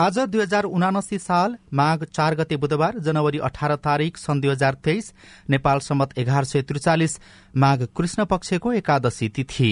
[0.00, 4.74] आज दुई हजार उनासी साल माघ चार गते बुधबार जनवरी अठार तारीक सन् दुई हजार
[4.84, 5.12] तेइस
[5.50, 7.18] नेपाल सम्मत एघार सय त्रिचालिस
[7.54, 9.70] माघ कृष्ण पक्षको एकादशी तिथि।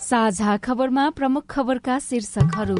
[0.00, 2.76] साझा खबरमा प्रमुख खबरका शीर्षकहरू।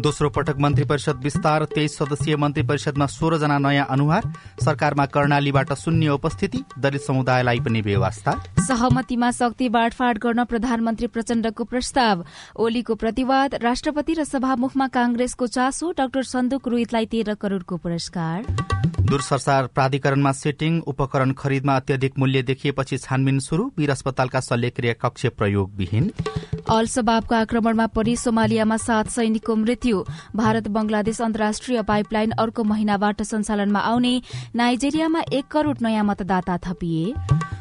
[0.00, 4.22] दोस्रो पटक मन्त्री परिषद विस्तार तेइस सदस्यीय मन्त्री परिषदमा सोह्रजना नयाँ अनुहार
[4.64, 12.24] सरकारमा कर्णालीबाट शून्य उपस्थिति दलित समुदायलाई पनि व्यवस्था। सहमतिमा शक्ति बाँडफाँड गर्न प्रधानमन्त्री प्रचण्डको प्रस्ताव।
[12.56, 20.30] ओलीको प्रतिवाद राष्ट्रपति र सभामुखमा कांग्रेसको चासो डाक्टर सन्दुक रोहितलाई तेह्र करोड़को पुरस्कार। दूरसंचार प्राधिकरणमा
[20.32, 26.10] सेटिङ उपकरण खरिदमा अत्यधिक मूल्य देखिएपछि छानबिन शुरू वीर अस्पतालका शल्यक्रिया कक्ष प्रयोगविहीन।
[26.70, 30.04] अल शबाबको आक्रमणमा परि सोमालियामा सात सैनिकको मृत्यु।
[30.36, 34.14] भारत बंगलादेश अन्तर्राष्ट्रिय पाइपलाइन अर्को महिनाबाट सञ्चालनमा आउने।
[34.54, 37.14] नाइजेरियामा एक करोड़ नयाँ मतदाता थपिए।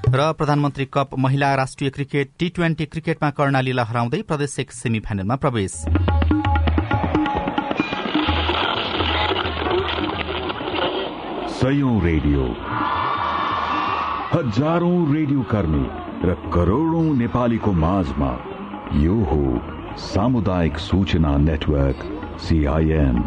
[0.09, 5.35] र प्रधानमन्त्री कप महिला राष्ट्रिय क्रिकेट टी ट्वेन्टी क्रिकेटमा कर्णालीलाई हराउँदै प्रदेश एक सेमी फाइनलमा
[5.35, 5.73] प्रवेश।
[11.59, 12.43] सयौं रेडियो।
[14.33, 15.85] हजारौं रेडियो कर्मी
[16.27, 18.29] र करोड़ौं नेपालीको माझमा
[18.99, 19.41] यो हो
[20.03, 22.05] सामुदायिक सूचना नेटवर्क
[22.45, 23.17] सीआईएन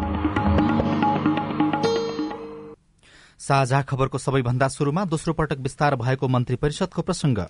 [3.39, 7.45] साझा खबरको सबैभन्दा शुरूमा दोस्रो पटक विस्तार भएको मन्त्री परिषदको प्रसंग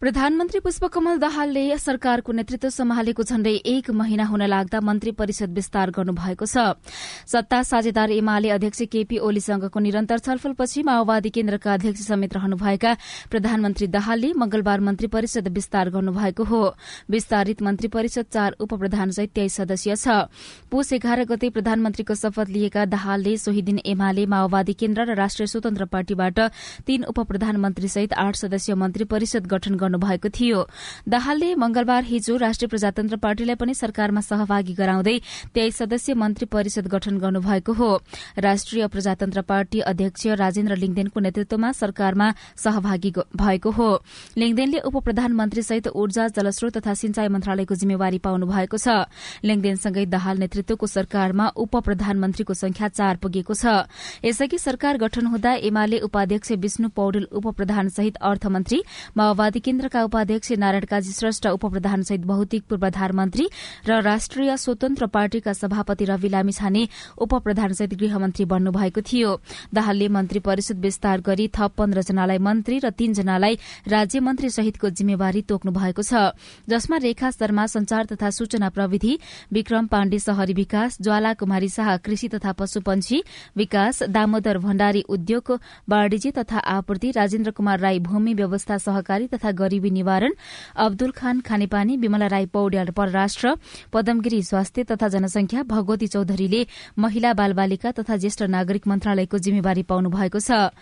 [0.00, 6.46] प्रधानमन्त्री पुष्पकमल दाहालले सरकारको नेतृत्व सम्हालेको झण्डै एक महिना हुन लाग्दा मन्त्री परिषद विस्तार गर्नुभएको
[6.46, 6.78] छ।
[7.26, 12.92] सत्ता साझेदार एमाले अध्यक्ष केपी ओलीसँगको निरन्तर छलफलपछि माओवादी केन्द्रका अध्यक्ष समेत रहनुभएका
[13.26, 16.62] प्रधानमन्त्री दाहालले मंगलबार मन्त्री परिषद विस्तार गर्नुभएको हो।
[17.10, 20.30] विस्तारित मन्त्री परिषद चार उप प्रधान सहित तेइस सदस्यीय छ।
[20.70, 25.90] पुष एघार गते प्रधानमन्त्रीको शपथ लिएका दाहालले सोही दिन एमाले माओवादी केन्द्र र राष्ट्रिय स्वतन्त्र
[25.90, 26.40] पार्टीबाट
[26.86, 30.60] तीन उप प्रधानमन्त्री सहित आठ सदस्यीय मन्त्री परिषद गठन गर्नुभएको थियो।
[31.08, 35.16] दाहालले मंगलबार हिजो राष्ट्रिय प्रजातन्त्र पार्टीलाई पनि सरकारमा सहभागी गराउँदै
[35.54, 37.90] तेइस सदस्यीय मन्त्री परिषद गठन गर्नुभएको हो।
[38.38, 43.90] राष्ट्रिय प्रजातन्त्र पार्टी अध्यक्ष राजेन्द्र लिङदेनको नेतृत्वमा सरकारमा सहभागी भएको हो।
[44.36, 49.08] लिङदेनले उप प्रधानमन्त्री सहित ऊर्जा जलस्रोत तथा सिंचाई मन्त्रालयको जिम्मेवारी पाउनु भएको छ।
[49.40, 53.88] लिङदेनसँगै दाहाल नेतृत्वको सरकारमा उप प्रधानमन्त्रीको संख्या चार पुगेको छ।
[54.24, 58.82] यसअघि सरकार गठन हुँदा एमाले उपाध्यक्ष विष्णु पौडेल उप प्रधान सहित अर्थमन्त्री
[59.16, 63.46] माओवादी केन्द्रका उपाध्यक्ष नारायण काजी श्रेष्ठ उप प्रधान सहित भौतिक पूर्वाधार मन्त्री
[63.86, 66.82] र राष्ट्रिय स्वतन्त्र पार्टीका सभापति रवि लामी छाने
[67.14, 69.30] उप प्रधान सहित गृहमन्त्री बन्नु भएको थियो।
[69.70, 75.42] दाहालले मन्त्री परिषद विस्तार गरी थप पन्ध्र जनालाई मन्त्री र तीनजनालाई राज्य मन्त्री सहितको जिम्मेवारी
[75.46, 76.34] तोक्नु भएको छ।
[76.66, 79.18] जसमा रेखा शर्मा संचार तथा सूचना प्रविधि
[79.52, 83.22] विक्रम पाण्डे शहरी विकास ज्वाला कुमारी शाह कृषि तथा पशुपन्छी
[83.56, 85.54] विकास दामोदर भण्डारी उद्योग
[85.88, 90.32] वाणिज्य तथा आपूर्ति राजेन्द्र कुमार राई भूमि व्यवस्था सहकारी तथा गरीबी निवारण
[90.78, 93.54] अब्दुल खान खानेपानी विमला राई पौड्याल परराष्ट्र
[93.92, 96.66] पदमगिरी स्वास्थ्य तथा जनसंख्या भगवती चौधरीले
[96.98, 100.72] महिला बालबालिका तथा ज्येष्ठ नागरिक मन्त्रालयको जिम्मेवारी पाउनु भएको छ।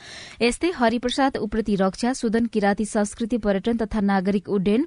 [0.42, 4.86] यस्तै हरिप्रसाद उप्रति रक्षा सुदन किराती संस्कृति पर्यटन तथा नागरिक उड्डयन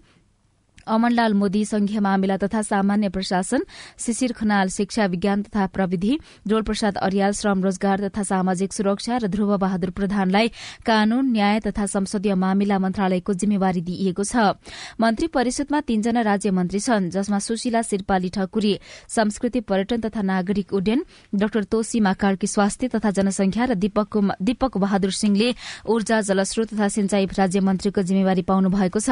[0.89, 3.61] अमनलाल मोदी संघीय मामिला तथा सामान्य प्रशासन
[3.99, 6.17] शिशिर खनाल शिक्षा विज्ञान तथा प्रविधि
[6.47, 10.47] जोल प्रसाद अरियाल श्रम रोजगार तथा सामाजिक सुरक्षा र ध्रुव बहादुर प्रधानलाई
[10.85, 14.57] कानून न्याय तथा संसदीय मामिला मन्त्रालयको जिम्मेवारी दिइएको छ।
[14.99, 18.73] मन्त्री परिषदमा तीनजना राज्य मन्त्री छन् जसमा सुशीला सिरपाली ठकुरी
[19.09, 21.03] संस्कृति पर्यटन तथा नागरिक उड्डयन
[21.35, 25.53] डाक्टर तोसीमा कार्की स्वास्थ्य तथा जनसंख्या र दीपक बहादुर सिंहले
[25.85, 29.09] ऊर्जा जलस्रोत तथा सिंचाई राज्य मन्त्रीको जिम्मेवारी पाउनु भएको छ।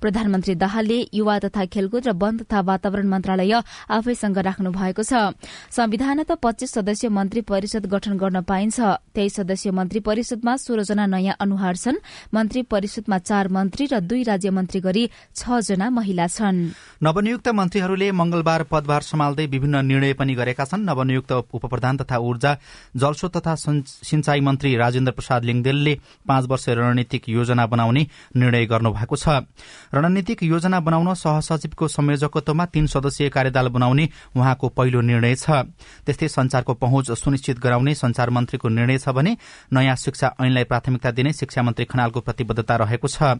[0.00, 3.54] प्रधानमन्त्री दाहालले युवा तथा खेलकुद र वन तथा वातावरण मन्त्रालय
[3.88, 5.38] आफैसँग राख्नु भएको छ।
[5.70, 8.78] संविधान त पच्चीस सदस्यीय मन्त्री परिषद गठन गर्न पाइन्छ।
[9.14, 12.02] तेइस सदस्यीय मन्त्री परिषदमा सोह्रजना नयाँ अनुहार छन्।
[12.34, 15.04] मन्त्री परिषदमा चार मन्त्री र दुई राज्य मन्त्री गरी
[15.36, 16.58] छ जना महिला छन्।
[17.02, 22.52] नवनियुक्त मन्त्रीहरूले मंगलबार पदभार सम्हाल्दै विभिन्न निर्णय पनि गरेका छन्। नवनियुक्त उपप्रधान तथा ऊर्जा
[22.96, 25.94] जलस्रोत तथा सिंचाई मन्त्री राजेन्द्र प्रसाद लिङदेलले
[26.28, 28.02] पाँच वर्ष रणनीतिक योजना बनाउने
[28.36, 29.46] निर्णय गर्नुभएको छ।
[29.94, 30.80] रणनीतिक योजना
[31.12, 35.68] सहसचिवको संयोजकत्वमा तीन सदस्यीय कार्यदल बनाउने उहाँको पहिलो निर्णय छ।
[36.06, 39.36] त्यस्तै संचारको पहुँच सुनिश्चित गराउने संचार मन्त्रीको निर्णय छ भने
[39.68, 43.36] नयाँ शिक्षा ऐनलाई प्राथमिकता दिने शिक्षा मन्त्री खनालको प्रतिबद्धता रहेको छ।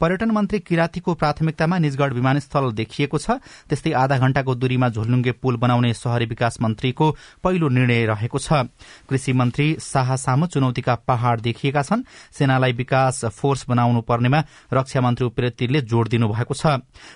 [0.00, 5.92] पर्यटन मन्त्री किरातीको प्राथमिकतामा निजगढ़ विमानस्थल देखिएको छ। त्यस्तै आधा घण्टाको दूरीमा झोलुङ्गे पुल बनाउने
[5.94, 7.10] शहरी विकास मन्त्रीको
[7.44, 8.70] पहिलो निर्णय रहेको छ।
[9.08, 14.40] कृषि मन्त्री शाह सामु चुनौतीका पहाड़ देखिएका छन्। सेनालाई विकास फोर्स बनाउनु पर्नेमा
[14.72, 16.66] रक्षा मन्त्री उप्रेतीले जोड़ दिनुभएको छ।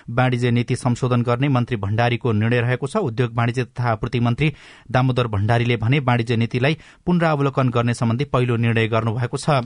[0.09, 4.53] वाणिज्य नीति संशोधन गर्ने मन्त्री भण्डारीको निर्णय रहेको छ। उद्योग वाणिज्य तथा आपूर्ति मन्त्री
[4.91, 9.61] दामोदर भण्डारीले भने वाणिज्य नीतिलाई पुनरावलोकन गर्ने सम्बन्धी पहिलो निर्णय गर्नुभएको छ।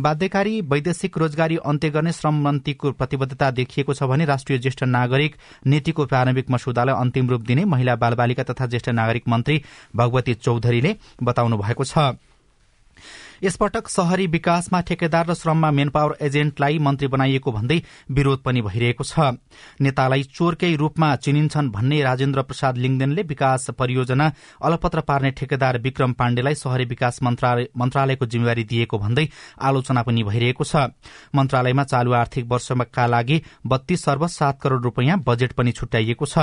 [0.00, 5.36] बाध्यकारी वैदेशिक रोजगारी अन्त्य गर्ने श्रम मन्त्रीको प्रतिबद्धता देखिएको छ भने राष्ट्रिय ज्येष्ठ नागरिक
[5.66, 9.62] नीतिको प्रारम्भिक मसौदालाई अन्तिम रूप दिने महिला बालबालिका तथा ज्येष्ठ नागरिक मन्त्री
[9.96, 11.98] भगवती चौधरीले बताउनु भएको छ।
[13.42, 17.78] यसपटक शहरी विकासमा ठेकेदार र श्रममा मेन पावर एजेन्टलाई मन्त्री बनाइएको भन्दै
[18.10, 19.34] विरोध पनि भइरहेको छ।
[19.80, 24.30] नेतालाई चोरकै रूपमा चिनिन्छन् भन्ने राजेन्द्र प्रसाद लिङदेनले विकास परियोजना
[24.62, 29.28] अलपत्र पार्ने ठेकेदार विक्रम पाण्डेलाई शहरी विकास मन्त्रालयको जिम्मेवारी दिएको भन्दै
[29.60, 30.94] आलोचना पनि भइरहेको छ।
[31.34, 36.38] मन्त्रालयमा चालू आर्थिक वर्षका लागि बत्तीस अर्ब सात करोड़ रूपियाँ बजेट पनि छुट्याइएको छ।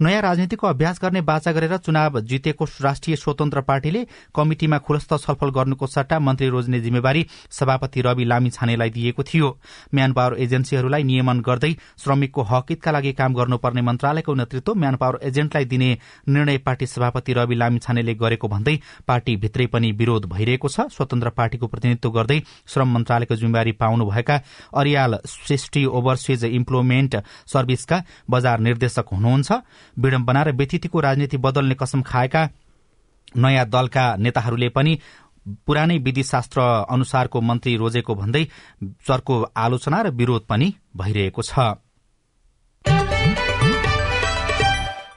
[0.00, 4.04] नयाँ राजनीतिको अभ्यास गर्ने बाचा गरेर चुनाव जितेको राष्ट्रिय स्वतन्त्र पार्टीले
[4.34, 9.48] कमिटिमा खुलस्त छलफल गर्नुको सट्टा मन्त्री रोज्ने जिम्मेवारी सभापति रवि लामी छानेलाई दिएको थियो।
[9.94, 15.64] म्यान पावर एजेन्सीहरूलाई नियमन गर्दै श्रमिकको हकितका लागि काम गर्नुपर्ने मन्त्रालयको नेतृत्व म्यान पावर एजेन्टलाई
[15.64, 15.90] दिने
[16.28, 18.78] निर्णय पार्टी सभापति रवि लामी छानेले गरेको भन्दै
[19.08, 24.40] पार्टी भित्रै पनि विरोध भइरहेको छ। स्वतन्त्र पार्टीको प्रतिनिधित्व गर्दै श्रम मन्त्रालयको जिम्मेवारी पाउनुभएका
[24.76, 27.16] अरियाल सृष्टि ओभरसिज इम्प्लोमेन्ट
[27.48, 29.52] सर्भिसका बजार निर्देशक हुनुहुन्छ।
[29.98, 32.42] विडम्बना र व्यतिथिको राजनीति बदल्ने कसम खाएका
[33.36, 34.98] नयाँ दलका नेताहरूले पनि
[35.66, 36.60] पुरानै विधिशास्त्र
[36.90, 38.44] अनुसारको मन्त्री रोजेको भन्दै
[39.06, 43.17] चर्को आलोचना र विरोध पनि भइरहेको छ।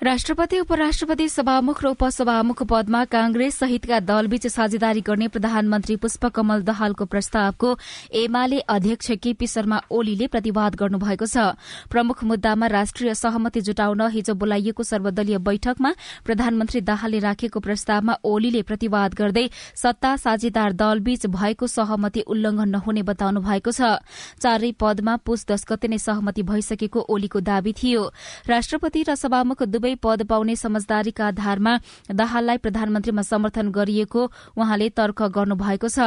[0.01, 7.75] राष्ट्रपति उपराष्ट्रपति सभामुख र उपसभामुख पदमा कांग्रेस सहितका दलबीच साझेदारी गर्ने प्रधानमन्त्री पुष्पकमल दहालको प्रस्तावको
[8.09, 11.53] एमाले अध्यक्ष केपी शर्मा ओलीले प्रतिवाद गर्नुभएको छ।
[11.85, 15.93] प्रमुख मुद्दामा राष्ट्रिय सहमति जुटाउन हिजो बोलाइएको सर्वदलीय बैठकमा
[16.25, 19.45] प्रधानमन्त्री दाहालले राखेको प्रस्तावमा ओलीले प्रतिवाद गर्दै
[19.77, 24.01] सत्ता साझेदार दलबीच भएको सहमति उल्लंघन नहुने बताउनु भएको छ।
[24.41, 28.03] चारै पदमा पुस दश गते नै सहमति भइसकेको ओलीको दावी थियो।
[28.49, 31.79] राष्ट्रपति र सभामुख दुवै पद पाउने समझदारीका आधारमा
[32.11, 35.99] दाहाललाई प्रधानमन्त्रीमा समर्थन गरिएको उहाँले तर्क गर्नुभएको छ।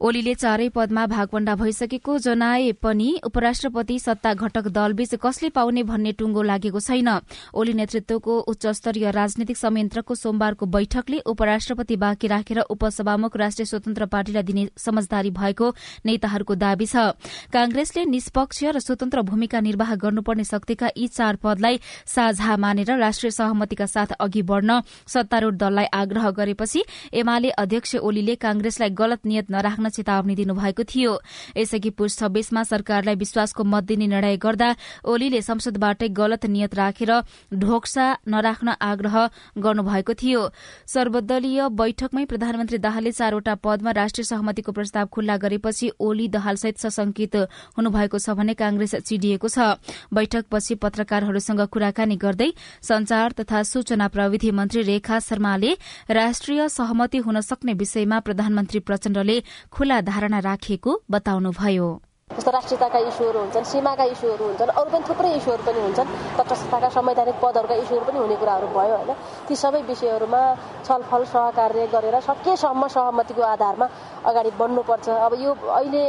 [0.00, 6.42] ओलीले चारै पदमा भागवण्डा भइसकेको जनाए पनि उपराष्ट्रपति सत्ता घटक दलबीच कसले पाउने भन्ने टुङ्गो
[6.42, 7.08] लागेको छैन।
[7.56, 14.42] ओली नेतृत्वको उच्च स्तरीय राजनीतिक संयन्त्रको सोमबारको बैठकले उपराष्ट्रपति बाँकी राखेर उपसभामुख राष्ट्रिय स्वतन्त्र पार्टीलाई
[14.42, 15.70] दिने समझदारी भएको
[16.04, 17.16] नेताहरूको दावी छ।
[17.48, 23.86] कांग्रेसले निष्पक्ष र स्वतन्त्र भूमिका निर्वाह गर्नुपर्ने शक्तिका यी चार पदलाई साझा मानेर राष्ट्रिय सहमतिका
[23.86, 26.84] साथ अघि बढ़न सत्तारूढ़ दललाई आग्रह गरेपछि
[27.16, 31.12] एमाले अध्यक्ष ओलीले कांग्रेसलाई गलत नियत नराख्न चेतावनी दिनुभएको थियो।
[31.56, 34.68] यसअघि पुष छब्बीसमा सरकारलाई विश्वासको मत दिने निर्णय गर्दा
[35.04, 37.12] ओलीले संसदबाटै गलत नियत राखेर
[37.54, 39.16] ढोक्सा नराख्न आग्रह
[39.58, 40.42] गर्नुभएको थियो।
[40.86, 47.36] सर्वदलीय बैठकमै प्रधानमन्त्री दाहालले चारवटा पदमा राष्ट्रिय सहमतिको प्रस्ताव खुल्ला गरेपछि ओली दहालसहित सशंकित
[47.76, 49.78] हुनुभएको छ भने कांग्रेस चिडिएको छ।
[50.12, 52.50] बैठकपछि पत्रकारहरूसँग कुराकानी गर्दै
[52.82, 55.72] संचार तथा सूचना प्रविधि मन्त्री रेखा शर्माले
[56.10, 59.36] राष्ट्रिय सहमति हुन सक्ने विषयमा प्रधानमन्त्री प्रचण्डले
[59.76, 61.88] खुला धारणा राखिएको बताउनुभयो।
[62.30, 66.08] जस्तो राष्ट्रियताका इस्युहरू हुन्छन् सीमाका इस्युहरू हुन्छन् अरू पनि थुप्रै इस्युहरू पनि हुन्छन्
[66.38, 69.12] तटस्थताका संवैधानिक पदहरूका इस्युहरू पनि हुने कुराहरू भयो होइन।
[69.48, 70.40] ती सबै विषयहरूमा
[70.86, 73.86] छलफल सहकार्य गरेर सकेसम्म सहमतिको आधारमा
[74.24, 76.04] अगाडि बढ्नुपर्छ। अब यो अहिले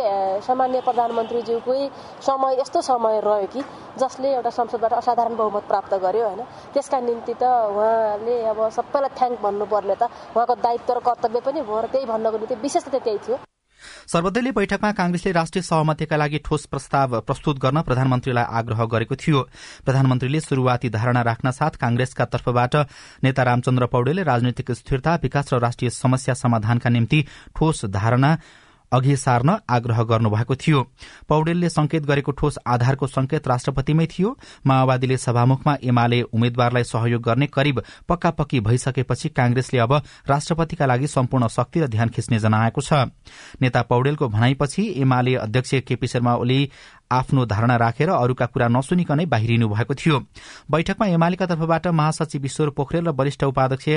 [0.48, 1.82] सामान्य प्रधानमन्त्रीज्यूकै
[2.24, 3.62] समय यस्तो समय रह्यो कि
[4.00, 6.42] जसले एउटा संसदबाट असाधारण बहुमत प्राप्त गर्यो होइन।
[6.72, 11.82] त्यसका निम्ति त उहाँले अब सबैलाई थ्याङ्क भन्नुपर्ने त उहाँको दायित्व र कर्तव्य पनि भयो
[11.84, 13.38] र त्यही भन्नको निम्ति विशेष त त्यही थियो।
[14.08, 19.42] सर्वदलीय बैठकमा कांग्रेसले राष्ट्रिय सहमतिका लागि ठोस प्रस्ताव प्रस्तुत गर्न प्रधानमन्त्रीलाई आग्रह गरेको थियो।
[19.86, 22.76] प्रधानमन्त्रीले शुरूआती धारणा राख्न साथ कांग्रेसका तर्फबाट
[23.24, 27.20] नेता रामचन्द्र पौडेलले राजनैतिक स्थिरता विकास र राष्ट्रिय समस्या समाधानका निम्ति
[27.52, 28.32] ठोस धारणा
[28.92, 30.82] अघि सार्न आग्रह गर्नुभएको थियो।
[31.30, 37.82] पौडेलले संकेत गरेको ठोस आधारको संकेत राष्ट्रपतिमै थियो। माओवादीले सभामुखमा एमाले उम्मेद्वारलाई सहयोग गर्ने करिब
[38.10, 39.94] पक्का पक्की भइसकेपछि कांग्रेसले अब
[40.30, 42.94] राष्ट्रपतिका लागि सम्पूर्ण शक्ति र ध्यान खिच्ने जनाएको छ।
[43.62, 46.70] नेता पौडेलको भनाइपछि एमाले अध्यक्ष केपी शर्मा ओली
[47.12, 50.20] आफ्नो धारणा राखेर अरूका कुरा नसुनिकनै बाहिरिनु भएको थियो।
[50.72, 53.88] बैठकमा एमालेका तर्फबाट महासचिव ईश्वर पोखरेल र वरिष्ठ उपाध्यक्ष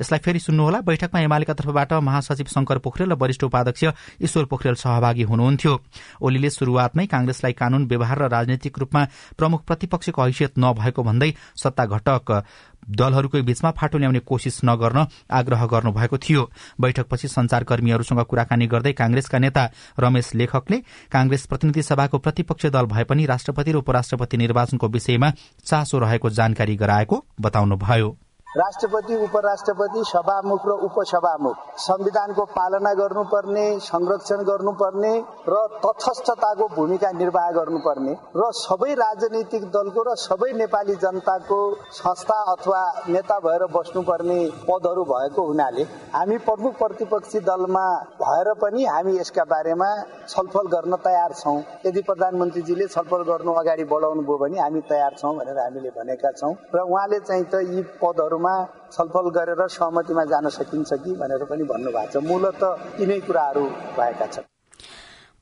[0.00, 3.84] यसलाई फेरि सुन्नुहोला बैठकमा एमालेका तर्फबाट महासचिव शंकर पोखरेल र वरिष्ठ उपाध्यक्ष
[4.22, 5.74] ईश्वर पोखरेल सहभागी हुनुहुन्थ्यो।
[6.20, 9.04] ओलीले शुरूआतमै कांग्रेसलाई कानून व्यवहार र राजनैतिक रूपमा
[9.38, 12.42] प्रमुख प्रतिपक्षको हैसियत नभएको भन्दै सत्ता घटक
[12.90, 16.42] दलहरूको बीचमा फाटो ल्याउने कोशिश नगर्न आग्रह गर्नुभएको थियो।
[16.80, 19.64] बैठकपछि संचारकर्मीहरूसँग कुराकानी गर्दै कांग्रेसका नेता
[19.98, 20.78] रमेश लेखकले
[21.12, 25.30] कांग्रेस प्रतिनिधि सभाको प्रतिपक्ष दल भए पनि राष्ट्रपति र उपराष्ट्रपति निर्वाचनको विषयमा
[25.66, 28.16] चासो रहेको जानकारी गराएको बताउनुभयो।
[28.48, 35.12] राष्ट्रपति उपराष्ट्रपति सभामुख र उपसभामुख। संविधानको पालना गर्नुपर्ने संरक्षण गर्नुपर्ने
[35.48, 41.58] र तथस्थताको भूमिका निर्वाह गर्नुपर्ने र सबै राजनैतिक दलको र सबै नेपाली जनताको
[41.92, 45.82] संस्था अथवा नेता भएर बस्नुपर्ने पदहरू भएको हुनाले
[46.16, 47.86] हामी प्रमुख प्रतिपक्षी दलमा
[48.28, 49.88] भएर पनि हामी यसका बारेमा
[50.28, 55.32] छलफल गर्न तयार छौँ। यदि प्रधानमन्त्रीजीले छलफल गर्नु अगाडि बढाउनु भयो भने हामी तयार छौँ
[55.38, 58.54] भनेर हामीले भनेका छौँ र उहाँले चाहिँ त यी पदहरूमा
[58.92, 62.62] छलफल गरेर सहमतिमा जान सकिन्छ कि भनेर पनि भन्नुभएको छ। मूलत
[63.00, 63.64] यिनै कुराहरू
[63.96, 64.57] भएका छन्।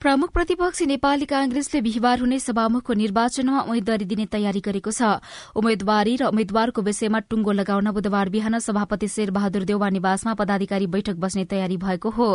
[0.06, 5.18] प्रमुख प्रतिपक्षी नेपाली कांग्रेसले बिहिबार हुने सभामुखको निर्वाचनमा उम्मेद्वारी दिने तयारी गरेको छ।
[5.58, 11.44] उम्मेद्वारी र उम्मेद्वारको विषयमा टुङ्गो लगाउन बुधबार बिहान सभापति शेरबहादुर देउवा निवासमा पदाधिकारी बैठक बस्ने
[11.50, 12.28] तयारी भएको हो।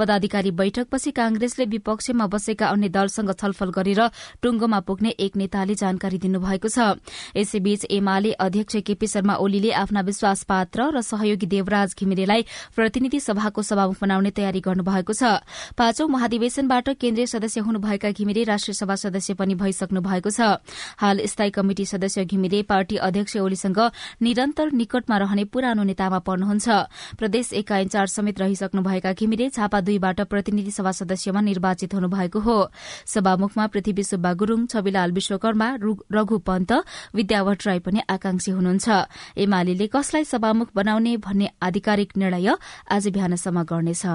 [0.00, 4.00] पदाधिकारी बैठकपछि कांग्रेसले विपक्षमा बसेका अन्य दलसँग छलफल गरेर
[4.40, 6.96] टुङ्गोमा पुग्ने एक नेताले जानकारी दिनुभएको छ।
[7.36, 13.60] यसैबीच एमाले अध्यक्ष केपी शर्मा ओलीले आफ्ना विश्वास पात्र र सहयोगी देवराज घिमिरेलाई प्रतिनिधि सभाको
[13.60, 15.44] सभामुख बनाउने तयारी गर्नुभएको छ।
[15.76, 20.62] पाँचौं महाधिवेशनबाट केन्द्रीय सदस्य हुनुभएका घिमिरे राष्ट्रिय सभा सदस्य पनि भइसक्नु भएको छ।
[20.94, 23.80] हाल स्थायी कमिटी सदस्य घिमिरे पार्टी अध्यक्ष ओलीसँग
[24.22, 26.68] निरन्तर निकटमा रहने पुरानो नेतामा पर्नुहुन्छ।
[27.18, 32.58] प्रदेश एका इन्चार्ज समेत रहिसक्नुभएका घिमिरे झापा दुईबाट प्रतिनिधि सभा सदस्यमा निर्वाचित हुनुभएको हो।
[33.06, 35.68] सभामुखमा पृथ्वी सुब्बा गुरूङ छविलाल विश्वकर्मा
[36.14, 36.72] रघु पन्त
[37.14, 38.86] विद्यावट राई पनि आकांक्षी हुनुहुन्छ।
[39.34, 42.54] एमाले कसलाई सभामुख बनाउने भन्ने आधिकारिक निर्णय
[42.86, 44.06] आज बिहानसम्म गर्नेछ।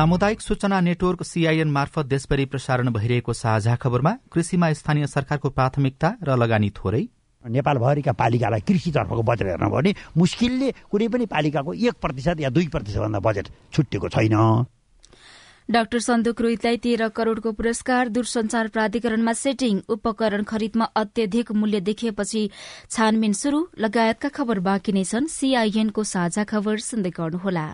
[0.00, 6.36] सामुदायिक सूचना नेटवर्क सीआईएन मार्फत देशभरि प्रसारण भइरहेको साझा खबरमा कृषिमा स्थानीय सरकारको प्राथमिकता र
[6.36, 7.02] लगानी थोरै।
[7.44, 13.20] नेपालभरिका पालिकालाई कृषितर्फको बजेट हेर्न भने मुस्किलले कुनै पनि पालिकाको एक प्रतिशत या दुई प्रतिशतभन्दा
[13.20, 14.36] बजेट छुट्टिएको छैन।
[15.70, 22.42] डाक्टर सन्दुक रोहितलाई तेह्र करोड़को पुरस्कार दूरसञ्चार प्राधिकरणमा सेटिङ उपकरण खरिदमा अत्यधिक मूल्य देखिएपछि
[22.90, 27.66] छानबिन शुरू लगायतका खबर बाँकी नै छन्। सीआईएनको साझा खबर सुन्दै गर्नुहोला।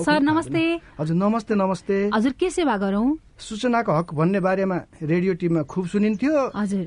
[0.00, 0.64] सर नमस्ते।
[1.00, 3.06] हजुर नमस्ते नमस्ते। हजुर के सेवा गरौं?
[3.36, 6.86] सूचनाको हक भन्ने बारेमा रेडियो टिममा खुब सुनिन्थ्यो। हजुर।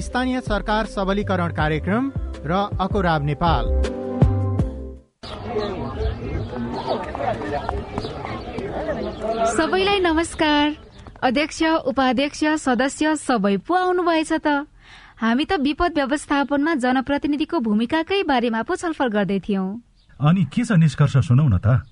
[0.00, 2.10] स्थानीय सरकार सबलीकरण कार्यक्रम
[2.46, 3.64] र अकोराब नेपाल।
[9.52, 10.74] सबैलाई नमस्कार।
[11.22, 14.66] अध्यक्ष उपाध्यक्ष सदस्य सबै पो आउनुभएछ त।
[15.20, 19.68] हामी त विपद व्यवस्थापनमा जनप्रतिनिधिको भूमिकाकै बारेमा पो छलफल गर्दै थियौं।
[20.20, 21.91] अनि के छ निष्कर्ष सुनौ न त?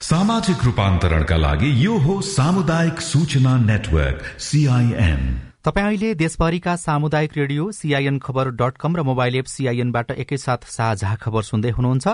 [0.00, 5.22] सामाजिक रूपान्तरणका लागि यो हो सामुदायिक सूचना नेटवर्क सीआईएन
[5.64, 11.14] तपाईँ अहिले देशभरिका सामुदायिक radio CIN Khabar dot com र मोबाइल एप सीआईएनबाट एकैसाथ साझा
[11.16, 12.06] खबर सुन्दै हुनुहुन्छ।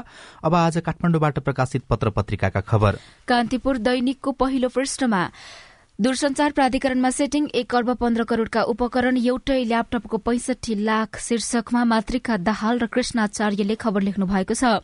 [0.44, 2.98] अब आज काठमाडौँबाट प्रकाशित पत्र पत्रिकाका खबर।
[3.28, 5.22] कान्तिपुर दैनिकको पहिलो पृष्ठमा
[6.02, 12.78] दूरसञ्चार प्राधिकरणमा सेटिङ एक अर्ब पन्ध्र करोड़का उपकरण एउटै ल्यापटपको पैंसठी लाख शीर्षकमा मातृका दाहाल
[12.78, 14.82] र कृष्णाचार्यले खबर लेख्नु भएको छ।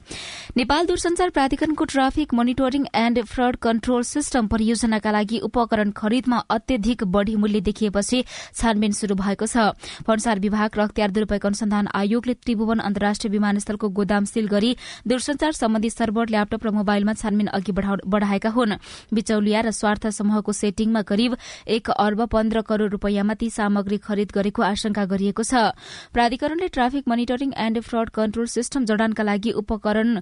[0.55, 7.35] नेपाल दूरसञ्चार प्राधिकरणको traffic monitoring and fraud control system परियोजनाका लागि उपकरण खरिदमा अत्यधिक बढ़ी
[7.35, 8.23] मूल्य देखिएपछि
[8.55, 9.75] छानबिन शुरू भएको छ।
[10.07, 14.71] भन्सार विभाग र अख्तियार दुरूपयोग अनुसन्धान आयोगले त्रिभुवन अन्तर्राष्ट्रिय विमानस्थलको गोदाम सील गरी
[15.03, 17.73] दूरसञ्चार सम्बन्धी सर्भर ल्यापटप र मोबाइलमा छानबिन अघि
[18.07, 18.79] बढ़ाएका हुन्।
[19.11, 21.37] बिचौलिया र स्वार्थ समूहको सेटिङमा करिब
[21.69, 25.73] एक अर्ब पन्ध्र करोड़ रूपियाँमा ती सामग्री खरिद गरेको आशंका गरिएको छ।
[26.13, 30.21] प्राधिकरणले traffic monitoring and fraud control system जडानका लागि उपकरण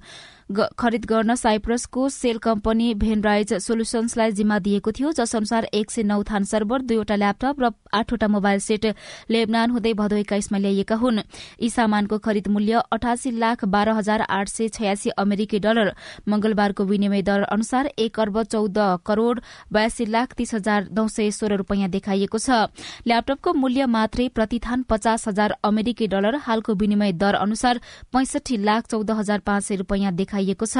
[0.50, 6.22] खरिद गर्न साइप्रसको सेल कम्पनी भेनराइज सोल्युशन्सलाई जिम्मा दिएको थियो जस अनुसार एक सय नौ
[6.22, 8.84] थान सर्भर दुईवटा ल्यापटप र आठवटा मोबाइल सेट
[9.30, 11.18] लेबनान हुँदै भदौ एक्काइसमा ल्याइएका हुन्।
[11.62, 15.92] यी सामानको खरिद मूल्य अठासी लाख बाह्र हजार आठ सय छयासी अमेरिकी डलर।
[16.28, 19.38] मंगलबारको विनिमय दर अनुसार एक अर्ब चौध करोड़
[19.72, 22.70] बयासी लाख तीस हजार नौ सय सोह्र रूपियाँ देखाइएको छ।
[23.06, 27.80] ल्यापटपको मूल्य मात्रै प्रतिथान पचास हजार अमेरिकी डलर हालको विनिमय दर अनुसार
[28.12, 30.76] पैंसठी लाख चौध हजार पाँच सय रूपियाँ देखाइएको छ।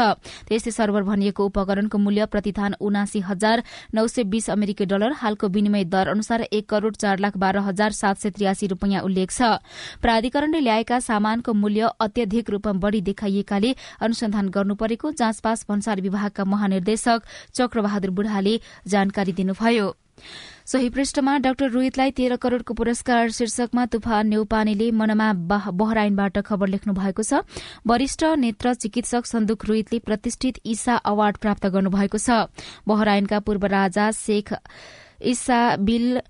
[0.49, 3.63] त्यस्तै सर्भर भनिएको उपकरणको मूल्य प्रतिथान उनासी हजार
[3.95, 7.91] नौ सय बीस अमेरिकी डलर हालको विनिमय दर अनुसार एक करोड़ चार लाख बाह्र हजार
[7.93, 9.57] सात सय त्रियासी रूपियाँ उल्लेख छ।
[10.03, 17.23] प्राधिकरणले ल्याएका सामानको मूल्य अत्यधिक रूपमा बढ़ी देखाइएकाले अनुसन्धान गर्नुपरेको जाँचपास भन्सार विभागका महानिर्देशक
[17.55, 19.87] चक्रबहादुर बुढाले जानकारी दिनुभयो।
[20.67, 25.33] सोही पृष्ठमा डाक्टर रोहितलाई तेह्र करोड़को पुरस्कार शीर्षकमा तुफान नेउपानेले मनमा
[25.73, 27.47] बहराइनबाट खबर लेख्नु भएको छ।
[27.87, 32.50] वरिष्ठ नेत्र चिकित्सक सन्दुक रोहितले प्रतिष्ठित ईसा अवार्ड प्राप्त गर्नुभएको छ।
[32.83, 34.52] बहराइनका पूर्व राजा Sheikh
[35.25, 36.21] Isa bin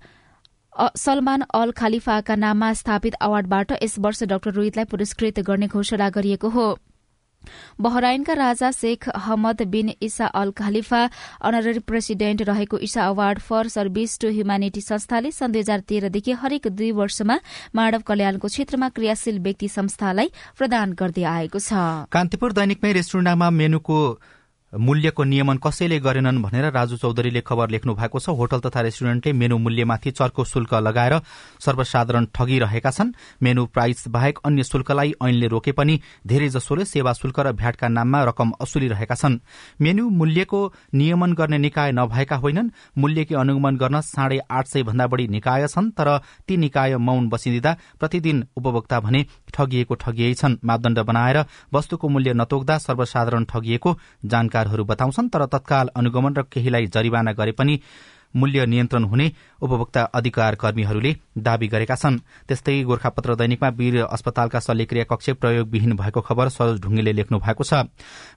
[0.95, 6.67] Salman al खालिफाका नाममा स्थापित अवार्डबाट यस वर्ष डाक्टर रोहितलाई पुरस्कृत गर्ने घोषणा गरिएको हो।
[7.81, 11.01] बहराइनका राजा Sheikh Ahmad bin Isa al Khalifa
[11.41, 16.67] honorary president रहेको Isa award for service to humanity संस्थाले सन् दुई हजार तेह्रदेखि हरेक
[16.77, 17.39] दुई वर्षमा
[17.75, 23.99] मानव कल्याणको क्षेत्रमा क्रियाशील व्यक्ति संस्थालाई प्रदान गर्दै आएको छ। कान्तिपुर दैनिकमै रेस्टुरेन्टमा मेनुको
[24.73, 29.57] मूल्यको नियमन कसैले गरेनन् भनेर राजु चौधरीले खबर लेख्नु भएको छ। होटल तथा रेस्टुरेन्टले मेनु
[29.57, 31.13] मूल्यमाथि चर्को शुल्क लगाएर
[31.59, 37.39] सर्वसाधारण ठगिरहेका छन्। मेनु प्राइस बाहेक अन्य शुल्कलाई ऐनले रोके पनि धेरै जसोले सेवा शुल्क
[37.39, 39.39] र भ्याटका नाममा रकम असुलिरहेका छन्।
[39.81, 40.59] मेनु मूल्यको
[40.93, 45.91] नियमन गर्ने निकाय नभएका होइनन्। मूल्यकी अनुगमन गर्न साढे आठ सय भन्दा बढ़ी निकाय छन्
[45.95, 49.25] तर ती निकाय मौन बसिदिँदा प्रतिदिन उपभोक्ता भने
[49.55, 55.87] ठगिएको ठगिए छन्। मापदण्ड बनाएर वस्तुको मूल्य नतोक्दा सर्वसाधारण ठगिएको जानकारी जानकारहरू बताउँछन् तर तत्काल
[55.95, 57.79] अनुगमन र केहीलाई जरिवाना गरे पनि
[58.35, 62.17] मूल्य नियन्त्रण हुने उपभोक्ता अधिकार कर्मीहरूले दावी गरेका छन्।
[62.47, 67.87] त्यस्तै गोर्खापत्र दैनिकमा वीर अस्पतालका शल्यक्रिया कक्ष प्रयोगविहीन भएको खबर सरोज ढुङ्गेले लेख्नु भएको छ।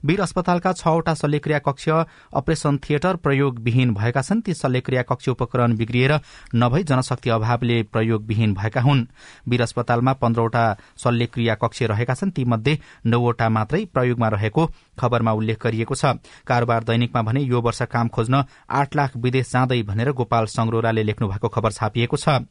[0.05, 1.89] वीर अस्पतालका छवटा शल्यक्रिया कक्ष
[2.33, 6.13] अपरेशन थिएटर प्रयोगविहीन भएका छन्। ती शल्यक्रिया कक्ष उपकरण बिग्रिएर
[6.55, 9.05] नभई जनशक्ति अभावले प्रयोगविहीन भएका हुन्।
[9.43, 10.65] वीर अस्पतालमा पन्ध्रवटा
[11.03, 14.65] शल्यक्रिया कक्ष रहेका छन्। तीमध्ये नौवटा मात्रै प्रयोगमा रहेको
[15.01, 19.81] खबरमा उल्लेख गरिएको छ। कारोबार दैनिकमा भने यो वर्ष काम खोज्न आठ लाख विदेश जाँदै
[19.83, 22.45] भनेर गोपाल संग्रोराले लेख्नु भएको खबर छापिएको छ।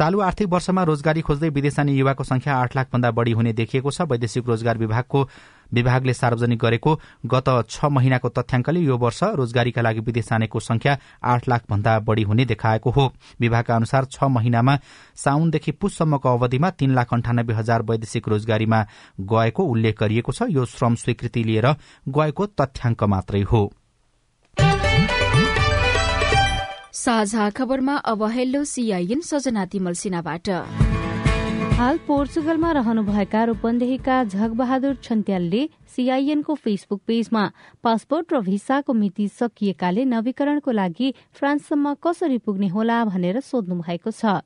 [0.00, 3.90] चालू आर्थिक वर्षमा रोजगारी खोज्दै विदेश जाने युवाको संख्या आठ लाख भन्दा बढ़ी हुने देखिएको
[3.90, 5.20] छ। वैदेशिक रोजगार विभागको
[5.72, 6.94] विभागले सार्वजनिक गरेको
[7.26, 12.22] गत छ महिनाको तथ्याङ्कले यो वर्ष रोजगारीका लागि विदेश जानेको संख्या आठ लाख भन्दा बढ़ी
[12.22, 13.04] हुने देखाएको हो।
[13.40, 14.78] विभागका अनुसार छ महिनामा
[15.20, 18.80] साउनदेखि पुससम्मको अवधिमा तीन लाख अन्ठानब्बे हजार वैदेशिक रोजगारीमा
[19.20, 21.68] गएको उल्लेख गरिएको छ। यो श्रम स्वीकृति लिएर
[22.08, 23.62] गएको तथ्याङ्क मात्रै हो।
[27.00, 28.22] साझा खबरमा अब
[28.70, 29.94] सीआईएन सजना तिमल
[31.78, 35.62] हाल पोर्चुगलमा रहनुभएका रूपन्देहीका झगबहादुर छन्त्यालले
[35.96, 37.44] सीआईएनको फेसबुक पेजमा
[37.84, 44.44] पासपोर्ट र भिसाको मिति सकिएकाले नवीकरणको लागि फ्रान्ससम्म कसरी पुग्ने होला भनेर सोध्नु भएको छ।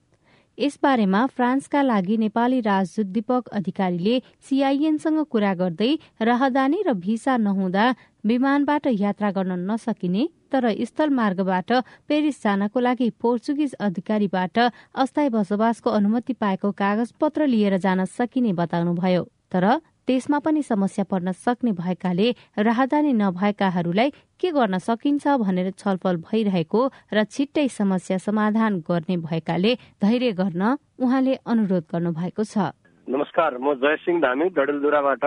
[0.58, 5.90] यसबारेमा फ्रान्सका लागि नेपाली राजदूत दीपक अधिकारीले सीआईएनसँग कुरा गर्दै
[6.22, 11.72] राहदानी र भिसा नहुँदा विमानबाट यात्रा गर्न नसकिने तर स्थल मार्गबाट
[12.08, 14.58] पेरिस जानको लागि पोर्चुगिज अधिकारीबाट
[14.96, 19.64] अस्थायी बसोबासको अनुमति पाएको कागज पत्र लिएर जान सकिने बताउनुभयो। तर
[20.06, 26.80] त्यसमा पनि समस्या पर्न सक्ने भएकाले राहदानी नभएकाहरूलाई के गर्न सकिन्छ भनेर छलफल भइरहेको
[27.12, 30.62] र छिट्टै समस्या समाधान गर्ने भएकाले धैर्य गर्न
[31.00, 32.70] उहाँले अनुरोध गर्नु भएको छ।
[33.06, 35.24] नमस्कार म जयसिंह धामी डडेलधुराबाट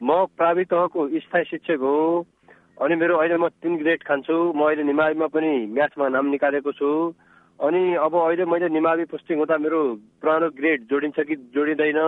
[0.00, 1.96] म प्रावि तहको स्थायी शिक्षक हो।
[2.76, 6.88] अनि मेरो अहिले म तिन ग्रेड खान्छु म अहिले निमावीमा पनि म्याथमा नाम निकालेको छु।
[7.56, 9.80] अनि अब अहिले मैले निमावी पोस्टिङ हुँदा मेरो
[10.20, 12.00] पुरानो ग्रेड जोडिन्छ कि जोडिँदैन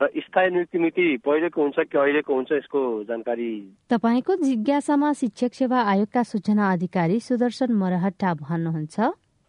[0.00, 3.50] र स्थायी नियुक्ति मिति पहिलेको हुन्छ कि अहिलेको हुन्छ यसको जानकारी।
[3.86, 8.98] तपाईँको जिज्ञासामा शिक्षक सेवा आयोगका सूचना अधिकारी सुदर्शन मरहट्टा भन्नुहुन्छ।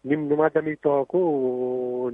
[0.04, 1.18] निम्न माध्यमिक तहको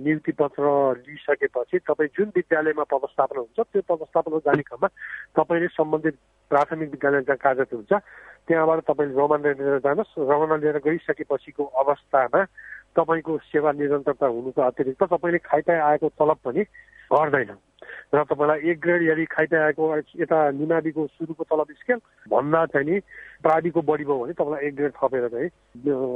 [0.01, 0.65] नियुक्ति पत्र
[1.05, 4.89] लिइसकेपछि तपाईँ जुन विद्यालयमा पदस्थापना हुन्छ त्यो पदस्थापना जाने क्रममा
[5.37, 6.17] तपाईँले सम्बन्धित
[6.51, 7.93] प्राथमिक विद्यालय जहाँ कागज हुन्छ।
[8.49, 12.41] त्यहाँबाट तपाईँले रमाना लिएर जानुहोस्। रमाना लिएर गइसकेपछिको अवस्थामा
[12.97, 16.63] तपाईँको सेवा निरन्तरता हुनुको अतिरिक्त तपाईँले खाइताई आएको तलब पनि
[17.09, 17.53] घट्दैन
[18.15, 19.85] र तपाईँलाई एक ग्रेड यदि खाइताएको
[20.21, 22.97] यता निमाविको सुरुको तलब स्केल भन्दा चाहिँ नि
[23.45, 25.49] प्राविको बढी भयो भने तपाईँलाई एक ग्रेड थपेर चाहिँ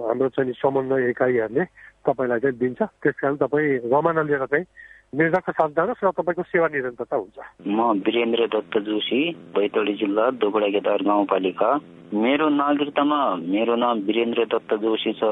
[0.08, 1.64] हाम्रो चाहिँ समन्वय इकाइहरूले
[2.08, 4.66] तपाईँलाई चाहिँ दिन्छ। त्यस कारण तपाईँ रमाना लिएर चाहिँ
[5.12, 7.36] निर्धक्क साथ जानुहोस् र तपाईँको सेवा निरन्तरता हुन्छ
[7.68, 9.20] म वीरेन्द्र दत्त जोशी
[9.52, 11.68] बैतडी जिल्ला दोगडा गेदार गाउँपालिका
[12.16, 15.28] मेरो नागरिकतामा मेरो नाम वीरेन्द्र दत्त जोशी छ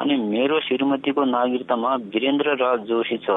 [0.00, 3.36] अनि मेरो श्रीमतीको नागरिकतामा वीरेन्द्र राज जोशी छ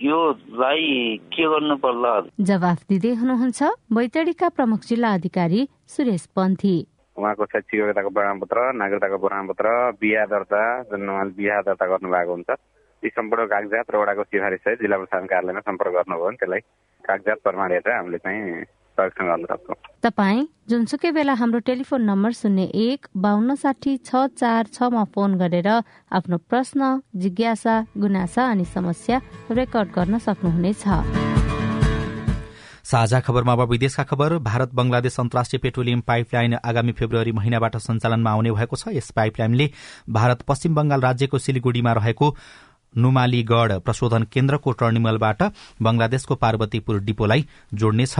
[0.00, 0.88] योलाई
[1.28, 6.76] के गर्नु पर्ला जवाफ दिँदै हुनुहुन्छ बैतडीका प्रमुख जिल्ला अधिकारी सुरेश पन्थी
[7.16, 12.56] उहाँको शैक्षिक योग्यताको प्रमाणपत्र नागरिकताको प्रमाणपत्र बिहा दर्ता जुन उहाँले बिहा दर्ता गर्नु भएको हुन्छ
[13.04, 16.60] यी सम्पूर्ण कागजात र वडाको सिफारिस सहित जिल्ला प्रशासन कार्यालयमा सम्पर्क गर्नुभयो भने त्यसलाई
[17.04, 18.62] कागजात प्रमाण हेरेर हामीले चाहिँ
[18.98, 24.72] संरक्षण गर्न सक्छौँ तपाईँ जुनसुकै बेला हाम्रो टेलिफोन नम्बर शून्य एक बाहन्न साठी छ चार
[24.72, 25.68] छमा फोन गरेर
[26.12, 29.20] आफ्नो प्रश्न जिज्ञासा गुनासा अनि समस्या
[29.52, 30.88] रेकर्ड गर्न सक्नुहुनेछ
[32.84, 38.50] साझा खबरमा अब विदेशका खबर भारत बंगलादेश अन्तर्राष्ट्रिय पेट्रोलियम पाइपलाइन आगामी फेब्रुअरी महिनाबाट सञ्चालनमा आउने
[38.52, 39.70] भएको छ यस पाइपलाइनले
[40.12, 42.28] भारत पश्चिम बंगाल राज्यको सिलिगुडीमा रहेको
[42.96, 45.42] नुमालीगढ़ प्रशोधन केन्द्रको टर्मिनलबाट
[45.82, 48.14] बंगलादेशको पार्वतीपुर डिपोलाई जोड्नेछ।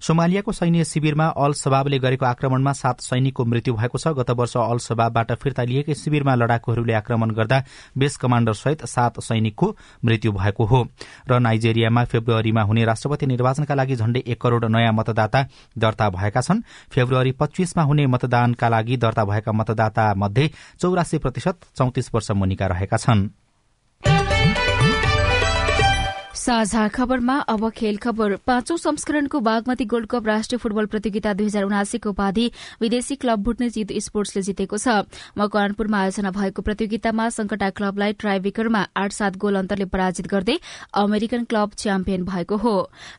[0.00, 4.78] सोमालियाको सैन्य शिविरमा अल सबाबले गरेको आक्रमणमा सात सैनिकको मृत्यु भएको छ। गत वर्ष अल
[4.80, 7.62] सबाबबाट फिर्ता लिएकै शिविरमा लडाकुहरूले आक्रमण गर्दा
[7.98, 10.84] बेस कमाण्डर सहित सात सैनिकको मृत्यु भएको हो।
[11.30, 15.42] र नाइजेरियामा फेब्रुअरीमा हुने राष्ट्रपति निर्वाचनका लागि झण्डै एक करोड़ नयाँ मतदाता
[15.78, 22.14] दर्ता भएका छन्। फेब्रुअरी पच्चीसमा हुने मतदानका लागि दर्ता भएका मतदाता मध्ये चौरासी प्रतिशत चौतिस
[22.14, 23.45] वर्ष मुनिका रहेका छनृ।
[26.46, 31.64] साझा खबरमा अब खेल खबर। पाँचौं संस्करणको बागमती गोल्ड कप राष्ट्रिय फुटबल प्रतियोगिता दुई हजार
[31.64, 32.44] उनासीको उपाधि
[32.80, 35.02] विदेशी क्लब भुट्ने जित स्पोर्ट्सले जितेको छ।
[35.34, 40.56] मकवानपुरमा आयोजना भएको प्रतियोगितामा संकटा क्लबलाई ट्राइबेकरमा आठ सात गोल अन्तरले पराजित गर्दै
[40.94, 42.76] अमेरिकन क्लब च्याम्पियन भएको हो।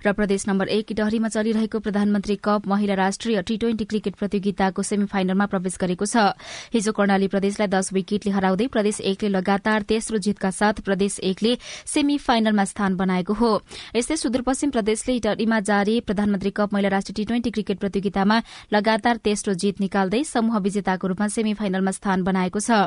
[0.08, 5.06] र प्रदेश नम्बर एक डहरीमा चलिरहेको प्रधानमन्त्री कप महिला राष्ट्रिय टी ट्वेन्टी क्रिकेट प्रतियोगिताको सेमी
[5.08, 6.32] फाइनलमा प्रवेश गरेको छ।
[6.72, 11.58] हिजो कर्णाली प्रदेशलाई दश विकेटले हराउँदै प्रदेश एकले लगातार तेस्रो जितका साथ प्रदेश एकले
[11.92, 13.52] सेमी फाइनलमा स्थान बनाए। बनाएको हो।
[13.96, 18.42] यस्तै सुदूरपश्चिम प्रदेशले इटलीमा जारी प्रधानमन्त्री कप महिला राष्ट्रिय टी ट्वेन्टी क्रिकेट प्रतियोगितामा
[18.74, 22.86] लगातार तेस्रो जित निकाल्दै समूह विजेताको रूपमा सेमी फाइनलमा स्थान बनाएको छ।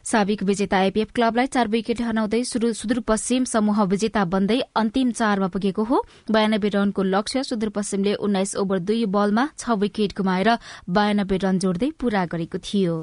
[0.00, 6.02] साबिक विजेता आइपीएफ क्लबलाई चार विकेट हराउँदै सुदूरपश्चिम समूह विजेता बन्दै अन्तिम चारमा पुगेको हो।
[6.26, 10.56] बयानब्बे रनको लक्ष्य सुदूरपश्चिमले उन्नाइस ओभर दुई बलमा छ विकेट गुमाएर
[10.88, 12.96] बयानब्बे रन जोड्दै पूरा गरेको थियो।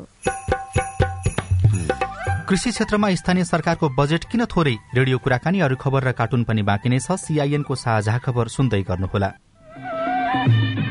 [2.47, 4.75] कृषि क्षेत्रमा स्थानीय सरकारको बजेट किन थोरै?
[4.95, 9.29] रेडियो कुराकानी अरू खबर र कार्टुन पनि बाँकी नै छ। सीआईएनको साझा खबर सुन्दै गर्नुहोला।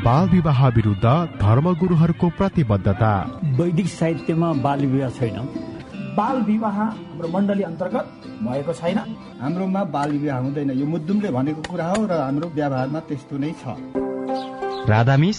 [0.05, 1.07] बाल विवाह विरूद्ध
[1.41, 3.13] धर्मगुरूहरूको प्रतिबद्धता।
[3.57, 5.39] वैदिक साहित्यमा बाल विवाह छैन।
[6.17, 8.05] बाल विवाह हाम्रो मण्डली अन्तर्गत
[8.45, 8.99] भएको छैन।
[9.41, 13.65] हाम्रोमा बाल विवाह हुँदैन। यो मुद्दुमले भनेको कुरा हो र हाम्रो व्यवहारमा त्यस्तो नै छ।
[14.93, 15.39] राधामिस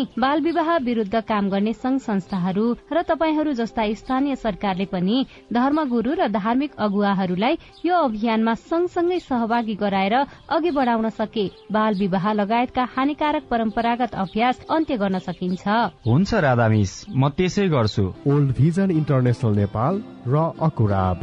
[0.19, 6.27] बाल विवाह विरूद्ध काम गर्ने संघ संस्थाहरू र तपाईँहरू जस्ता स्थानीय सरकारले पनि धर्मगुरू र
[6.29, 10.15] धार्मिक अगुवाहरूलाई यो अभियानमा सँगसँगै सहभागी गराएर
[10.49, 15.67] अघि बढ़ाउन सके। बाल विवाह लगायतका हानिकारक परम्परागत अभ्यास अन्त्य गर्न सकिन्छ।
[16.07, 19.93] हुन्छ राधामिस म त्यसै गर्छु। ओल्ड भिजन इन्टरनेसनल नेपाल
[20.27, 21.19] र अकुराब।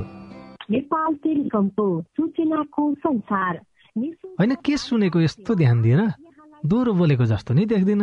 [0.71, 3.61] नेपाल टेलिकमको सूचनाको संसार।
[4.39, 6.01] होइन के सुनेको यस्तो ध्यान दिएर
[6.67, 8.03] दोहोरो बोलेको जस्तो नि देख्दिन।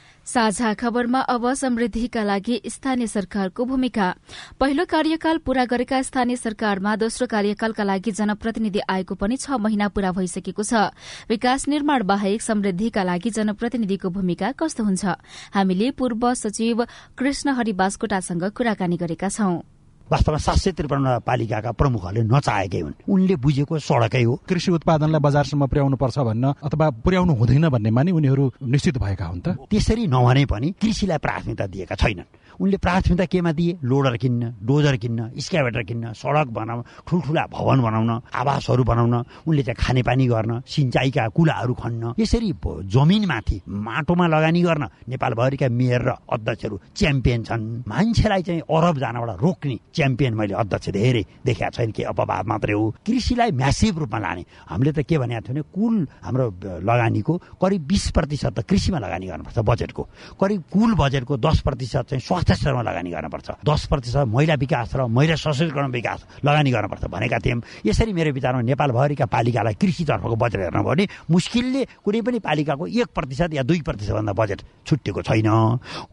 [0.31, 4.07] साझा खबरमा अब समृद्धिका लागि स्थानीय सरकारको भूमिका।
[4.59, 10.11] पहिलो कार्यकाल पूरा गरेका स्थानीय सरकारमा दोस्रो कार्यकालका लागि जनप्रतिनिधि आएको पनि छ महिना पूरा
[10.11, 10.95] भइसकेको छ।
[11.27, 15.05] विकास निर्माण बाहेक समृद्धिका लागि जनप्रतिनिधिको भूमिका कस्तो हुन्छ?
[15.51, 16.85] हामीले पूर्व सचिव
[17.19, 19.59] कृष्ण हरि बास्कोटासँग कुराकानी गरेका छौं।
[20.11, 25.63] वास्तवमा सात सय त्रिपन्न पालिकाका प्रमुखहरूले नचाहेकै हुन्। उनले बुझेको सडकै हो। कृषि उत्पादनलाई बजारसम्म
[25.71, 30.43] पुर्याउनु पर्छ भन्न अथवा पुर्याउनु हुँदैन भन्नेमा नि उनीहरू निश्चित भएका हुन् त। त्यसरी नभने
[30.51, 32.27] पनि कृषिलाई प्राथमिकता दिएका छैनन्।
[32.59, 33.77] उनले प्राथमिकता केमा दिए?
[33.81, 39.15] लोडर किन्न डोजर किन्न स्क्याभेटर किन्न सडक बनाउन ठुल्ठुला भवन बनाउन आवासहरू बनाउन
[39.47, 42.51] उनले चाहिँ खानेपानी गर्न सिँचाइका कुलाहरू खन्न यसरी
[42.91, 49.77] जमिनमाथि माटोमा लगानी गर्न नेपालभरिका मेयर र अध्यक्षहरू च्याम्पियन छन्। मान्छेलाई चाहिँ अरब जानबाट रोक्ने
[50.01, 54.91] च्याम्पियन मैले अध्यक्ष धेरै देखाएको छैन के अपवाद मात्रै हो। कृषिलाई म्यासिभ रूपमा लाने। हामीले
[54.97, 56.45] त के भनेको थियो भने कुल हाम्रो
[56.81, 60.03] लगानीको करिब बिस प्रतिशत त कृषिमा लगानी गर्नुपर्छ बजेटको।
[60.41, 65.05] करिब कुल बजेटको दस प्रतिशत चाहिँ स्वास्थ्य स्तरमा लगानी गर्नुपर्छ। दस प्रतिशत महिला विकास र
[65.05, 70.83] महिला सशक्तिकरण विकास लगानी गर्नुपर्छ भनेका थियौँ। यसरी मेरो विचारमा नेपालभरिका पालिकालाई कृषितर्फको बजेट हेर्नु
[70.83, 75.49] भने मुस्किलले कुनै पनि पालिकाको एक प्रतिशत या दुई प्रतिशतभन्दा बजेट छुट्टिएको छैन।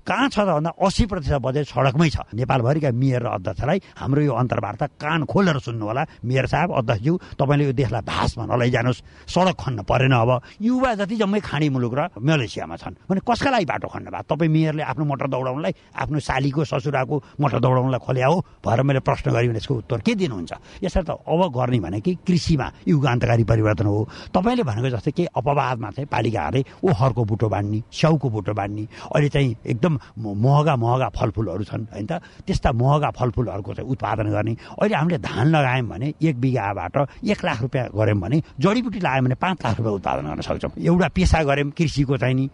[0.04, 3.28] कहाँ छ त भन्दा अस्सी प्रतिशत बजेट सडकमै छ। नेपालभरिका मेयर र
[3.68, 8.44] अध्यक्षलाई हाम्रो यो अन्तर्वार्ता कान खोलेर सुन्नु होला मेयर साहब अध्यक्षज्यू तपाईँले यो देशलाई भाषमा
[8.48, 13.50] नलैजानुहोस्। सडक खन्न परेन अब। युवा जति जम्मै खाडी मुलुक र मलेसियामा छन्। भने कसका
[13.50, 18.26] लागि बाटो खन्न भयो तपाईँ मेयरले आफ्नो मोटर दौडाउनलाई आफ्नो सालीको ससुराको मोटर दौडाउनलाई खोल्या
[18.28, 20.52] हो भएर मैले प्रश्न गरेँ भने यसको उत्तर के दिनुहुन्छ?
[20.84, 26.08] यसर्थ अब गर्ने भने कि कृषिमा युगान्तकारी परिवर्तन हो। तपाईँले भनेको जस्तै केही अपवादमा चाहिँ
[26.08, 32.06] पालिकाहरूले ओखरको बुटो बाँड्ने स्याउको बुटो बाँड्ने। अहिले चाहिँ एकदम महँगा महँगा फलफुलहरू छन् होइन
[32.06, 32.12] त?
[32.46, 33.10] त्यस्ता महँगा
[33.58, 38.18] फलफुलहरूको चाहिँ उत्पादन गर्ने। अहिले हामीले धान लगायौँ भने एक बिघाबाट एक लाख रुपियाँ गऱ्यौँ
[38.18, 42.34] भने जडीबुटी लगायौँ भने पाँच लाख रुपियाँ उत्पादन गर्न सक्छौँ। एउटा पेसा गऱ्यौँ कृषिको चाहिँ
[42.34, 42.46] नि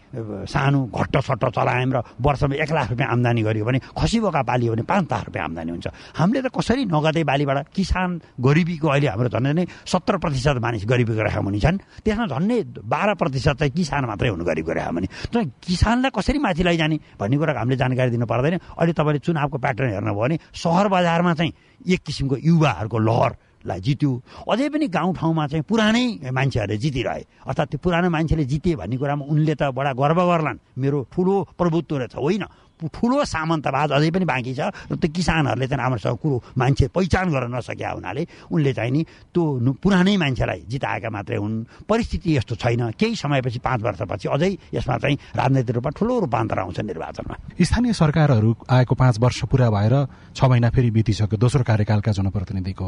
[0.49, 4.73] सानो घट्ट सट्ट चलायौँ र वर्षमा एक लाख रुपियाँ आम्दानी गऱ्यो भने खसी बोका पालियो
[4.73, 5.87] भने पाँच लाख रुपियाँ आम्दानी हुन्छ।
[6.17, 11.23] हामीले त कसरी नगदै बालीबाट किसान गरिबीको अहिले हाम्रो झन् नै सत्र प्रतिशत मानिस गरिबीको
[11.23, 15.43] रेखा मुनि छन्। त्यसमा झन्डै बाह्र प्रतिशत चाहिँ किसान मात्रै हुनु गरिबको रेखा मुनि। तर
[15.61, 20.23] किसानलाई कसरी माथि लैजाने भन्ने कुराको हामीले जानकारी दिनु पर्दैन। अहिले तपाईँले चुनावको प्याटर्न हेर्नुभयो
[20.25, 21.53] भने सहर बजारमा चाहिँ
[21.83, 23.33] एक किसिमको युवाहरूको लहर
[23.65, 24.11] लाई जित्यो।
[24.45, 26.05] अझै पनि गाउँठाउँमा चाहिँ पुरानै
[26.37, 30.99] मान्छेहरूले जितिरहे। अर्थात् त्यो पुरानो मान्छेले जिते भन्ने कुरामा उनले त बडा गर्व गर्लान्। मेरो
[31.09, 32.45] ठुलो प्रभुत्व रहेछ होइन?
[32.89, 37.55] ठुलो सामन्तवाद अझै पनि बाँकी छ। र त्यो किसानहरूले चाहिँ राम्रोसँग कुरो मान्छे पहिचान गर्न
[37.55, 39.03] नसकेका हुनाले उनले चाहिँ नि
[39.35, 39.43] त्यो
[39.83, 45.17] पुरानै मान्छेलाई जिताएका मात्रै हुन्। परिस्थिति यस्तो छैन। केही समयपछि पाँच वर्षपछि अझै यसमा चाहिँ
[45.37, 49.95] राजनैतिक रूपमा ठुलो रूपान्तर आउँछ निर्वाचनमा। स्थानीय सरकारहरू आएको पाँच वर्ष पुरा भएर
[50.35, 52.87] छ महिना फेरि बितिसक्यो। दोस्रो कार्यकालका जनप्रतिनिधिको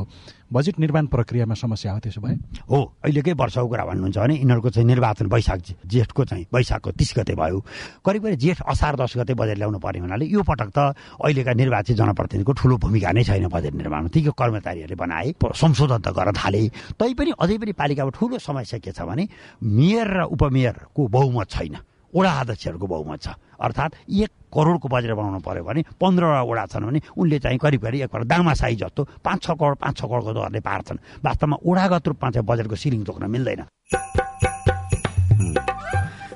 [0.52, 2.34] बजेट निर्माण प्रक्रियामा समस्या हो त्यसो भए?
[2.70, 7.34] हो अहिलेकै वर्षको कुरा भन्नुहुन्छ भने यिनीहरूको चाहिँ निर्वाचन वैशाख जेठको चाहिँ वैशाखको तिस गते
[7.34, 7.58] भयो।
[8.06, 10.78] करिब करिब जेठ असार दस गते बजेट ल्याउनु पर्ने हुनाले यो पटक त
[11.22, 16.34] अहिलेका निर्वाचित जनप्रतिनिधिको ठुलो भूमिका नै छैन बजेट निर्माणमा। ती कर्मचारीहरूले बनाए संशोधन त गर्न
[16.34, 16.62] थाले।
[16.98, 19.24] तैपनि अझै पनि पालिकामा ठुलो समस्या के छ भने
[19.62, 21.76] मेयर र उपमेयरको बहुमत छैन।
[22.14, 23.28] वडा अध्यक्षहरूको बहुमत छ।
[23.60, 28.08] अर्थात् एक करोडको बजेट बनाउनु पर्यो भने पन्ध्रवटा वडा छन् भने उनले चाहिँ करिब करिब
[28.08, 32.46] एक दामासाई जस्तो पाँच छ करोड पाँच छ करोडको दरले पार्छन्। वास्तवमा वडागत रूपमा चाहिँ
[32.46, 33.60] बजेटको सिलिङ तोक्न मिल्दैन।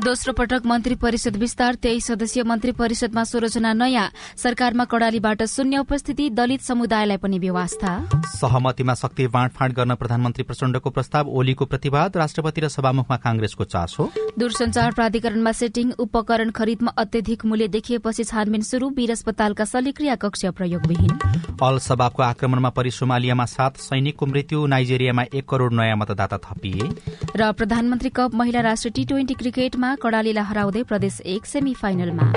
[0.00, 6.28] दोस्रो पटक मन्त्री परिषद विस्तार तेइस सदस्यीय मन्त्री परिषदमा सोह्रजना नयाँ। सरकारमा कड़ालीबाट शून्य उपस्थिति
[6.30, 7.90] दलित समुदायलाई पनि व्यवस्था।
[8.32, 14.08] सहमतिमा शक्ति बाँडफाँड गर्न प्रधानमन्त्री प्रचण्डको प्रस्ताव ओलीको प्रतिवाद राष्ट्रपति र सभामुखमा कांग्रेसको चासो।
[14.38, 21.12] दूरसञ्चार प्राधिकरणमा सेटिङ उपकरण खरिदमा अत्यधिक मूल्य देखिएपछि छानबिन शुरू वीर अस्पतालका शल्यक्रिया कक्ष प्रयोगविहीन।
[21.60, 26.88] अल सबाबको आक्रमणमा परि सोमालियामा सात सैनिकको मृत्यु नाइजेरियामा एक करोड़ नयाँ मतदाता थपिए।
[27.36, 32.32] र प्रधानमन्त्री कप महिला राष्ट्रिय टी ट्वेन्टी क्रिकेटमा कड़ालीलाई हराउँदै प्रदेश एक सेमी फाइनलमा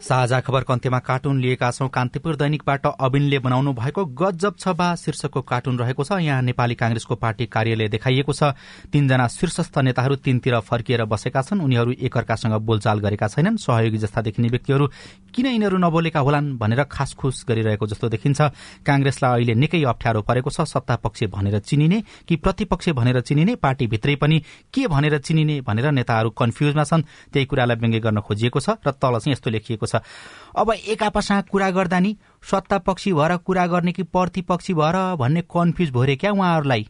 [0.00, 5.40] साझा खबरको अन्त्यमा कार्टुन लिएका छौं। कान्तिपुर दैनिकबाट अविनले बनाउनु भएको गजब छ बा शीर्षकको
[5.42, 8.54] कार्टुन रहेको छ। यहाँ नेपाली कांग्रेसको पार्टी कार्यालय देखाइएको छ।
[8.88, 14.48] तीनजना शीर्षस्थ नेताहरू तीनतिर फर्किएर बसेका छन्। उनीहरू एकअर्कासँग बोलचाल गरेका छैनन्। सहयोगी जस्ता देखिने
[14.48, 14.86] व्यक्तिहरू
[15.34, 18.40] किन यिनीहरू नबोलेका होलान् भनेर खासखुस गरिरहेको जस्तो देखिन्छ।
[18.86, 23.54] कांग्रेसलाई अहिले निकै अप्ठ्यारो परेको छ। सत्ता पक्ष भनेर चिनिने कि प्रतिपक्ष भनेर चिनिने?
[23.58, 24.38] पार्टीभित्रै पनि
[24.72, 27.02] के भनेर चिनिने भनेर नेताहरू कन्फ्युजमा छन्।
[27.34, 30.04] त्यही कुरालाई व्यङ्ग्य गर्न खोजिएको छ र तल चाहिँ यस्तो लेखिएको छ।
[30.52, 35.42] अब एक आपसँग कुरा गर्दा नि सत्ता पक्षी भएर कुरा गर्ने कि प्रतिपक्षी भएर भन्ने
[35.48, 36.86] कन्फ्युज भयो क्या उहाँहरूलाई।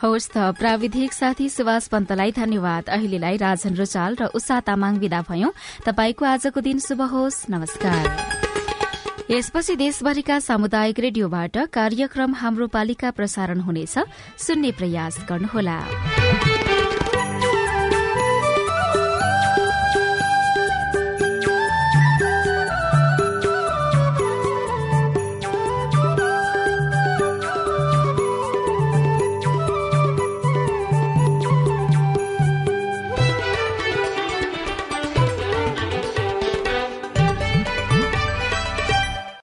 [0.00, 5.52] हवस् त प्राविधिक साथी सुभाष पन्तलाई धन्यवाद। अहिलेलाई राजन रोचाल र उषा तामाङ विदा भयौं।
[5.84, 8.04] तपाईँको आजको दिन शुभ होस्। नमस्कार।
[9.30, 13.94] यसपछि देशभरिका सामुदायिक रेडियोबाट कार्यक्रम हाम्रो पालिका प्रसारण हुनेछ।
[14.40, 15.78] सुन्ने प्रयास गर्नुहोला।